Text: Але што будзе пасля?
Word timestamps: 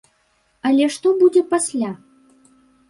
Але 0.71 0.89
што 0.95 1.07
будзе 1.21 1.41
пасля? 1.55 1.95